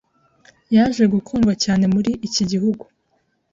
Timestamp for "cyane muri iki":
1.63-2.43